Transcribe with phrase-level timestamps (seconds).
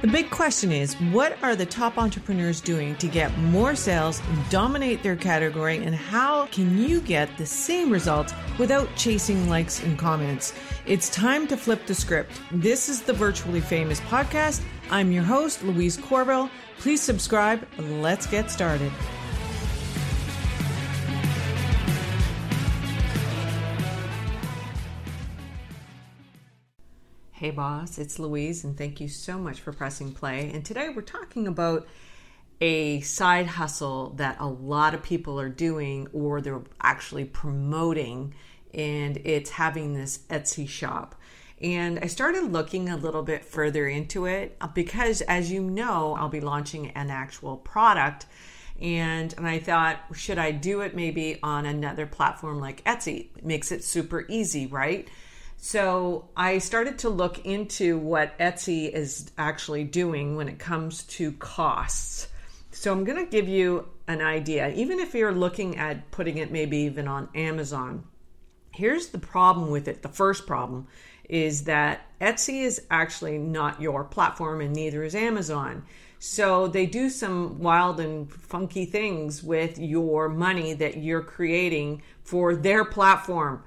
[0.00, 5.02] The big question is what are the top entrepreneurs doing to get more sales, dominate
[5.02, 10.54] their category, and how can you get the same results without chasing likes and comments?
[10.86, 12.40] It's time to flip the script.
[12.52, 14.62] This is the Virtually Famous podcast.
[14.88, 16.48] I'm your host, Louise Corville.
[16.78, 17.66] Please subscribe.
[17.76, 18.92] Let's get started.
[27.38, 30.50] Hey, boss, it's Louise, and thank you so much for pressing play.
[30.52, 31.86] And today we're talking about
[32.60, 38.34] a side hustle that a lot of people are doing or they're actually promoting,
[38.74, 41.14] and it's having this Etsy shop.
[41.62, 46.16] And I started looking a little bit further into it uh, because, as you know,
[46.18, 48.26] I'll be launching an actual product.
[48.82, 53.28] And, and I thought, should I do it maybe on another platform like Etsy?
[53.36, 55.08] It makes it super easy, right?
[55.60, 61.32] So I started to look into what Etsy is actually doing when it comes to
[61.32, 62.28] costs.
[62.70, 66.52] So I'm going to give you an idea, even if you're looking at putting it
[66.52, 68.04] maybe even on Amazon.
[68.72, 70.02] Here's the problem with it.
[70.02, 70.86] The first problem
[71.28, 75.84] is that Etsy is actually not your platform and neither is Amazon.
[76.20, 82.54] So they do some wild and funky things with your money that you're creating for
[82.54, 83.64] their platform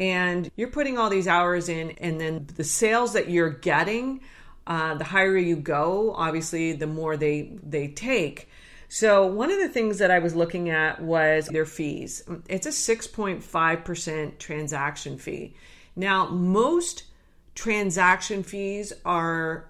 [0.00, 4.20] and you're putting all these hours in and then the sales that you're getting
[4.66, 8.48] uh, the higher you go obviously the more they they take.
[8.88, 12.24] So one of the things that i was looking at was their fees.
[12.48, 15.54] It's a 6.5% transaction fee.
[15.94, 17.04] Now most
[17.54, 19.66] transaction fees are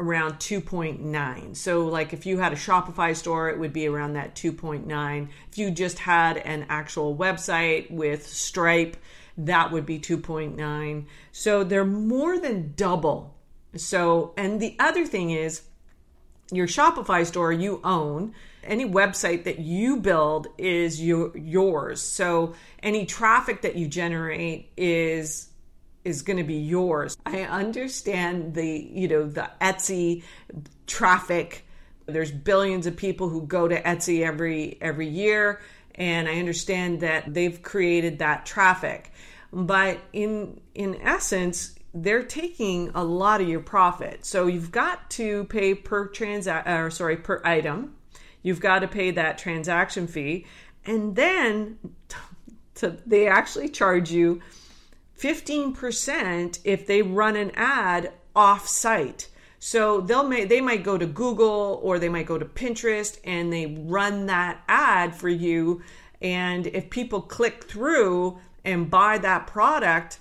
[0.00, 4.32] around 2.9 so like if you had a shopify store it would be around that
[4.36, 8.96] 2.9 if you just had an actual website with stripe
[9.38, 11.06] that would be 2.9.
[11.32, 13.36] So they're more than double.
[13.76, 15.62] So, and the other thing is,
[16.50, 18.34] your Shopify store you own.
[18.64, 22.00] Any website that you build is your, yours.
[22.02, 25.48] So any traffic that you generate is
[26.04, 27.16] is going to be yours.
[27.26, 30.22] I understand the, you know, the Etsy
[30.86, 31.66] traffic.
[32.06, 35.60] There's billions of people who go to Etsy every every year
[35.98, 39.12] and I understand that they've created that traffic.
[39.52, 44.24] But in in essence, they're taking a lot of your profit.
[44.24, 47.94] So you've got to pay per transact or uh, sorry, per item.
[48.42, 50.46] You've got to pay that transaction fee
[50.84, 51.78] and then
[52.76, 54.40] to, they actually charge you
[55.20, 59.28] 15% if they run an ad off site.
[59.58, 63.52] So they'll may they might go to Google or they might go to Pinterest and
[63.52, 65.82] they run that ad for you
[66.20, 70.18] and if people click through and buy that product,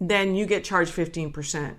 [0.00, 1.76] then you get charged 15%.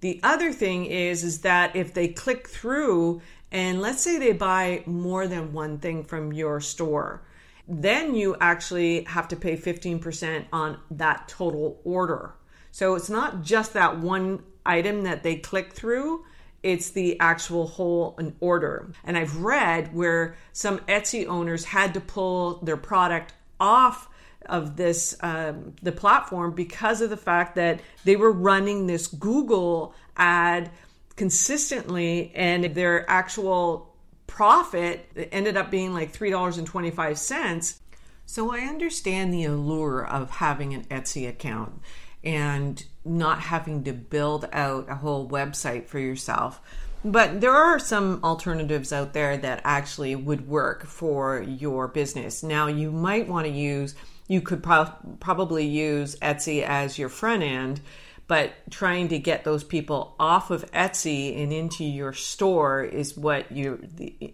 [0.00, 4.82] The other thing is is that if they click through and let's say they buy
[4.86, 7.22] more than one thing from your store,
[7.68, 12.34] then you actually have to pay 15% on that total order.
[12.70, 16.24] So it's not just that one item that they click through,
[16.62, 18.90] it's the actual whole order.
[19.04, 24.08] And I've read where some Etsy owners had to pull their product off
[24.46, 29.94] of this um, the platform because of the fact that they were running this Google
[30.16, 30.70] ad
[31.16, 33.94] consistently, and their actual
[34.26, 37.80] profit ended up being like three dollars and twenty five cents.
[38.26, 41.80] So I understand the allure of having an Etsy account
[42.26, 46.60] and not having to build out a whole website for yourself.
[47.04, 52.42] But there are some alternatives out there that actually would work for your business.
[52.42, 53.94] Now, you might want to use,
[54.26, 57.80] you could pro- probably use Etsy as your front end,
[58.26, 63.52] but trying to get those people off of Etsy and into your store is what
[63.52, 63.86] you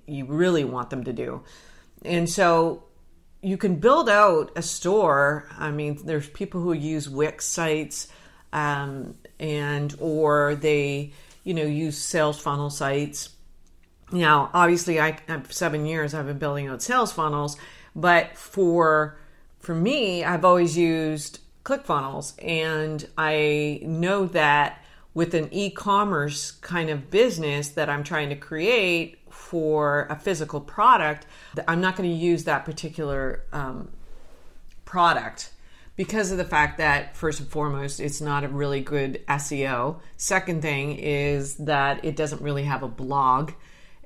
[0.06, 1.42] you really want them to do.
[2.06, 2.84] And so
[3.42, 5.48] you can build out a store.
[5.58, 8.08] I mean, there's people who use Wix sites,
[8.53, 11.12] um, and or they
[11.44, 13.31] you know, use sales funnel sites.
[14.11, 17.56] Now, obviously, I have seven years I've been building out sales funnels,
[17.96, 19.19] but for
[19.58, 24.81] for me, I've always used ClickFunnels, and I know that
[25.14, 31.26] with an e-commerce kind of business that I'm trying to create for a physical product,
[31.69, 33.91] I'm not going to use that particular um,
[34.85, 35.53] product
[35.97, 40.00] because of the fact that first and foremost it's not a really good SEO.
[40.17, 43.53] Second thing is that it doesn't really have a blog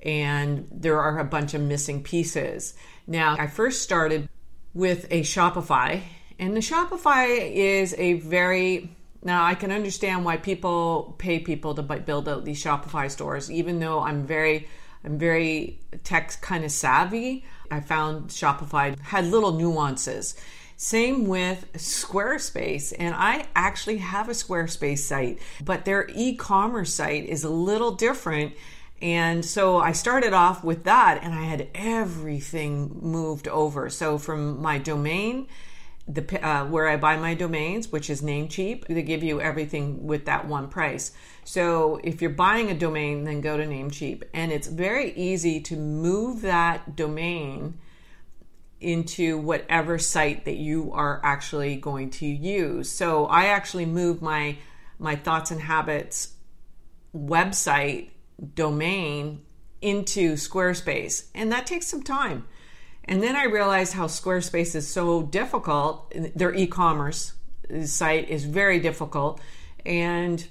[0.02, 2.74] and there are a bunch of missing pieces.
[3.06, 4.28] Now, I first started
[4.74, 6.02] with a Shopify
[6.38, 8.95] and the Shopify is a very
[9.26, 13.80] Now, I can understand why people pay people to build out these Shopify stores, even
[13.80, 14.68] though I'm very
[15.04, 17.44] I'm very tech kind of savvy.
[17.68, 20.36] I found Shopify had little nuances.
[20.76, 27.24] Same with Squarespace, and I actually have a Squarespace site, but their e commerce site
[27.24, 28.54] is a little different.
[29.02, 33.90] And so I started off with that, and I had everything moved over.
[33.90, 35.48] So from my domain,
[36.08, 40.26] the uh, where I buy my domains, which is Namecheap, they give you everything with
[40.26, 41.12] that one price.
[41.44, 45.76] So if you're buying a domain, then go to Namecheap, and it's very easy to
[45.76, 47.78] move that domain
[48.80, 52.90] into whatever site that you are actually going to use.
[52.90, 54.58] So I actually moved my
[54.98, 56.34] my thoughts and habits
[57.14, 58.10] website
[58.54, 59.42] domain
[59.80, 62.46] into Squarespace, and that takes some time.
[63.08, 66.12] And then I realized how Squarespace is so difficult.
[66.34, 67.34] Their e-commerce
[67.84, 69.40] site is very difficult,
[69.84, 70.46] and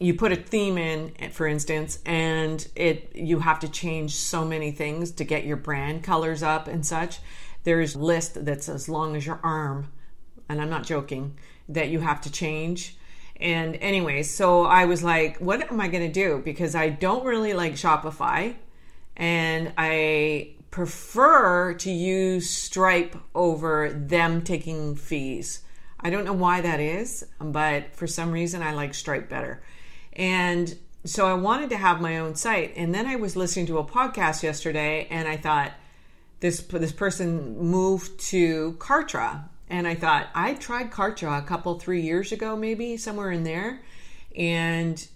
[0.00, 4.70] you put a theme in for instance and it you have to change so many
[4.70, 7.18] things to get your brand colors up and such.
[7.64, 9.92] There's a list that's as long as your arm
[10.48, 11.36] and i'm not joking
[11.68, 12.96] that you have to change.
[13.40, 16.42] And anyways so i was like what am i going to do?
[16.44, 18.54] Because i don't really like shopify.
[19.16, 25.62] And i prefer to use stripe over them taking fees
[26.00, 29.62] i don't know why that is but for some reason i like stripe better
[30.14, 32.74] and so I wanted to have my own site.
[32.76, 35.72] And then I was listening to a podcast yesterday and I thought,
[36.40, 39.48] this this person moved to Kartra.
[39.70, 43.80] And I thought, I tried Kartra a couple, three years ago, maybe somewhere in there.
[44.36, 45.06] And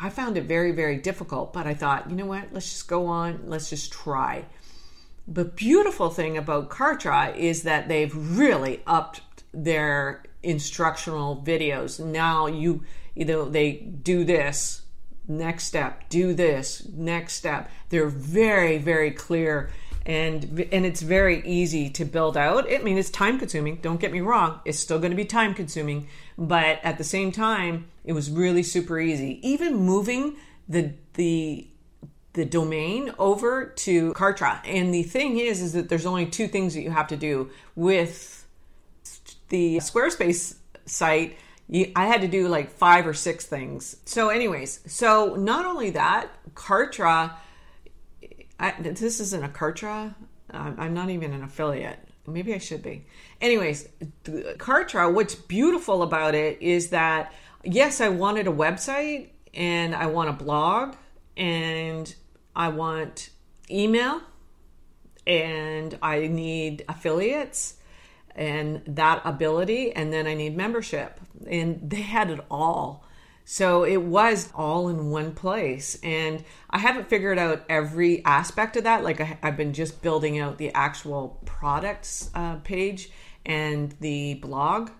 [0.00, 1.52] I found it very, very difficult.
[1.52, 2.52] But I thought, you know what?
[2.52, 3.42] Let's just go on.
[3.46, 4.46] Let's just try.
[5.30, 9.20] The beautiful thing about Kartra is that they've really upped
[9.54, 12.04] their instructional videos.
[12.04, 12.82] Now you
[13.14, 14.82] you know they do this
[15.28, 17.70] next step do this next step.
[17.90, 19.70] They're very very clear
[20.04, 22.66] and and it's very easy to build out.
[22.72, 25.54] I mean it's time consuming don't get me wrong it's still going to be time
[25.54, 29.38] consuming but at the same time it was really super easy.
[29.48, 30.36] Even moving
[30.68, 31.68] the the
[32.32, 34.60] the domain over to Kartra.
[34.64, 37.50] And the thing is, is that there's only two things that you have to do
[37.74, 38.46] with
[39.48, 40.56] the Squarespace
[40.86, 41.36] site
[41.94, 43.96] I had to do like five or six things.
[44.04, 47.32] So, anyways, so not only that, Kartra,
[48.58, 50.14] I, this isn't a Kartra.
[50.52, 51.98] I'm not even an affiliate.
[52.26, 53.06] Maybe I should be.
[53.40, 53.88] Anyways,
[54.24, 57.32] Kartra, what's beautiful about it is that,
[57.62, 60.96] yes, I wanted a website and I want a blog
[61.36, 62.12] and
[62.54, 63.30] I want
[63.70, 64.20] email
[65.26, 67.76] and I need affiliates
[68.34, 73.04] and that ability and then I need membership and they had it all.
[73.44, 75.98] So it was all in one place.
[76.04, 79.02] And I haven't figured out every aspect of that.
[79.02, 83.10] Like I, have been just building out the actual products uh, page
[83.44, 84.90] and the blog.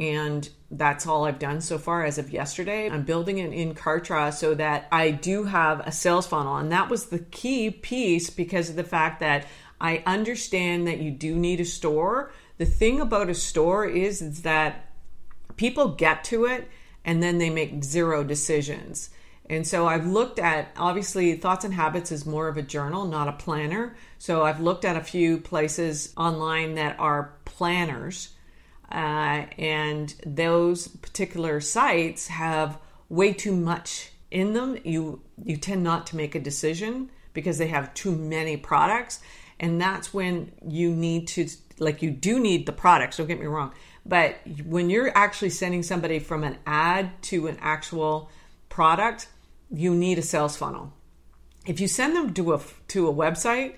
[0.00, 2.88] And that's all I've done so far as of yesterday.
[2.88, 6.56] I'm building it in Kartra so that I do have a sales funnel.
[6.56, 9.46] And that was the key piece because of the fact that
[9.78, 12.32] I understand that you do need a store.
[12.56, 14.86] The thing about a store is, is that
[15.56, 16.66] people get to it
[17.04, 19.10] and then they make zero decisions.
[19.50, 23.28] And so I've looked at obviously Thoughts and Habits is more of a journal, not
[23.28, 23.96] a planner.
[24.16, 28.30] So I've looked at a few places online that are planners.
[28.90, 32.78] Uh, and those particular sites have
[33.08, 34.78] way too much in them.
[34.84, 39.20] You you tend not to make a decision because they have too many products,
[39.60, 43.16] and that's when you need to like you do need the products.
[43.16, 43.72] Don't get me wrong,
[44.04, 48.28] but when you're actually sending somebody from an ad to an actual
[48.68, 49.28] product,
[49.70, 50.92] you need a sales funnel.
[51.64, 53.74] If you send them to a to a website,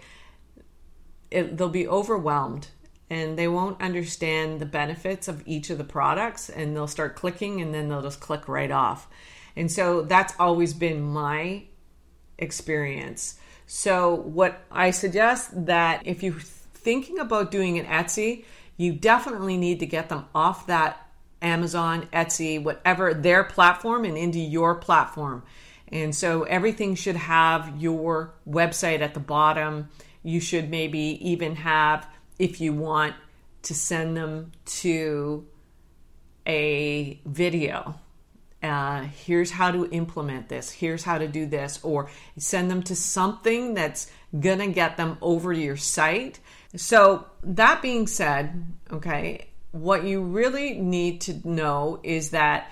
[1.30, 2.68] it, they'll be overwhelmed
[3.12, 7.60] and they won't understand the benefits of each of the products and they'll start clicking
[7.60, 9.06] and then they'll just click right off.
[9.54, 11.64] And so that's always been my
[12.38, 13.38] experience.
[13.66, 18.46] So what I suggest that if you're thinking about doing an Etsy,
[18.78, 21.06] you definitely need to get them off that
[21.42, 25.42] Amazon, Etsy, whatever their platform and into your platform.
[25.88, 29.90] And so everything should have your website at the bottom.
[30.22, 33.14] You should maybe even have, if you want
[33.62, 35.46] to send them to
[36.46, 37.94] a video.
[38.62, 40.70] Uh, here's how to implement this.
[40.70, 41.80] Here's how to do this.
[41.82, 44.10] Or send them to something that's
[44.60, 46.38] to get them over to your site
[46.74, 52.70] so, that being said, okay, what you really need to know is that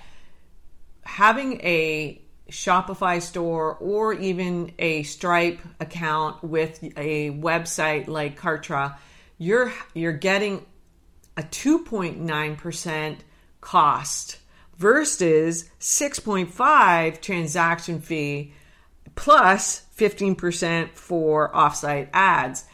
[1.02, 8.96] having a Shopify store or even a Stripe account with a website like Kartra,
[9.40, 10.66] you're you're getting
[11.36, 13.16] a 2.9%
[13.62, 14.38] cost
[14.76, 18.52] versus 6.5 transaction fee
[19.14, 22.64] plus 15% for offsite ads.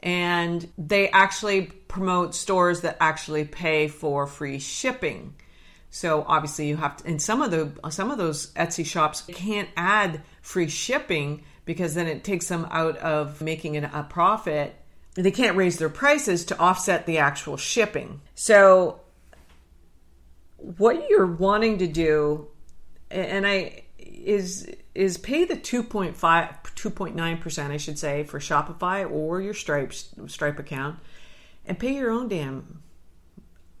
[0.00, 5.34] And they actually promote stores that actually pay for free shipping.
[5.90, 9.68] So obviously you have to, and some of the some of those Etsy shops can't
[9.76, 14.76] add free shipping because then it takes them out of making a profit.
[15.14, 18.22] They can't raise their prices to offset the actual shipping.
[18.34, 19.00] So
[20.56, 22.48] what you're wanting to do,
[23.10, 29.54] and I is is pay the 2.5 2.9% I should say for Shopify or your
[29.54, 29.92] Stripe
[30.26, 30.98] Stripe account
[31.64, 32.82] and pay your own damn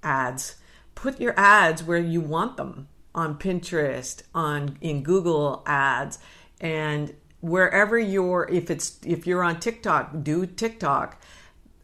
[0.02, 0.56] ads
[0.94, 6.18] put your ads where you want them on Pinterest, on in Google Ads,
[6.60, 11.20] and wherever you're if it's if you're on TikTok, do TikTok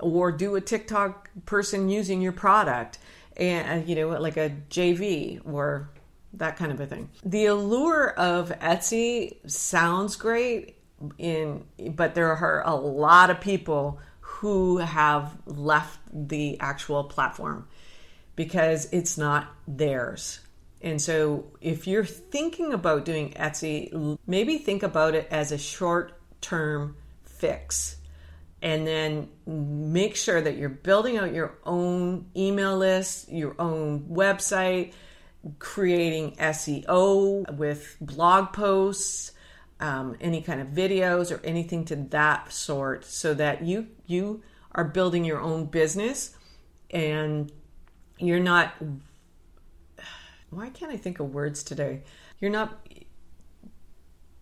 [0.00, 2.98] or do a TikTok person using your product
[3.36, 5.90] and uh, you know like a JV or
[6.34, 7.10] that kind of a thing.
[7.24, 10.76] The allure of Etsy sounds great
[11.18, 17.66] in but there are a lot of people who have left the actual platform
[18.36, 20.40] because it's not theirs.
[20.80, 26.12] And so if you're thinking about doing Etsy, maybe think about it as a short
[26.40, 27.96] term fix.
[28.60, 34.92] And then make sure that you're building out your own email list, your own website,
[35.58, 39.32] creating SEO with blog posts,
[39.80, 44.42] um, any kind of videos or anything to that sort, so that you you
[44.72, 46.36] are building your own business
[46.90, 47.52] and
[48.18, 48.74] you're not
[50.50, 52.02] why can't I think of words today?
[52.40, 52.78] You're not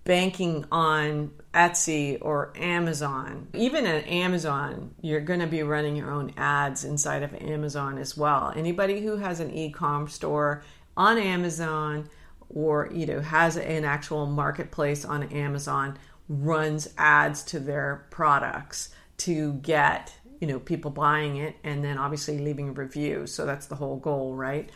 [0.04, 3.48] banking on Etsy or Amazon.
[3.54, 8.16] Even at Amazon, you're going to be running your own ads inside of Amazon as
[8.16, 8.52] well.
[8.54, 10.62] Anybody who has an e-com store
[10.96, 12.08] on Amazon
[12.48, 15.98] or you know has an actual marketplace on Amazon
[16.28, 22.38] runs ads to their products to get you know people buying it and then obviously
[22.38, 24.70] leaving a review so that's the whole goal right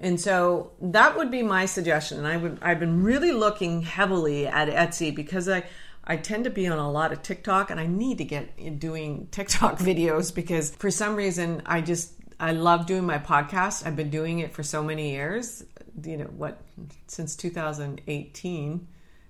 [0.00, 4.46] and so that would be my suggestion and i would i've been really looking heavily
[4.46, 5.62] at etsy because i
[6.08, 9.26] I tend to be on a lot of TikTok and I need to get doing
[9.32, 13.84] TikTok videos because for some reason I just I love doing my podcast.
[13.84, 15.64] I've been doing it for so many years,
[16.04, 16.60] you know, what
[17.08, 18.86] since 2018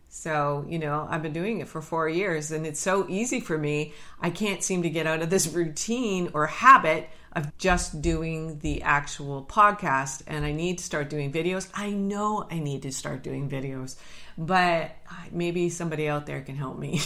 [0.08, 3.58] so, you know, I've been doing it for four years and it's so easy for
[3.58, 3.92] me.
[4.18, 8.82] I can't seem to get out of this routine or habit of just doing the
[8.82, 11.68] actual podcast and I need to start doing videos.
[11.74, 13.96] I know I need to start doing videos,
[14.38, 14.96] but
[15.30, 16.98] maybe somebody out there can help me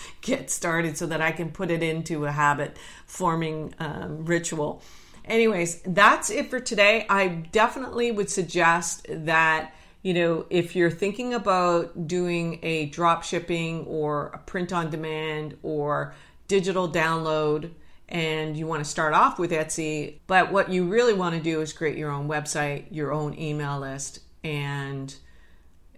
[0.20, 4.80] get started so that I can put it into a habit forming um, ritual.
[5.24, 7.04] Anyways, that's it for today.
[7.10, 13.84] I definitely would suggest that you know, if you're thinking about doing a drop shipping
[13.86, 16.14] or a print on demand or
[16.46, 17.72] digital download
[18.08, 21.60] and you want to start off with Etsy, but what you really want to do
[21.60, 25.14] is create your own website, your own email list and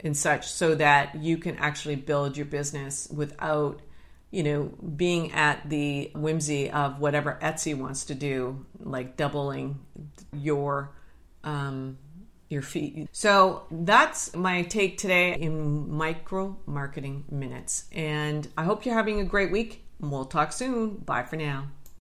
[0.02, 3.82] and such so that you can actually build your business without
[4.30, 4.64] you know
[4.96, 9.78] being at the whimsy of whatever Etsy wants to do like doubling
[10.32, 10.92] your
[11.44, 11.98] um
[12.48, 13.08] your feet.
[13.12, 17.84] So that's my take today in micro marketing minutes.
[17.92, 19.84] And I hope you're having a great week.
[20.00, 20.96] We'll talk soon.
[20.96, 21.68] Bye for now.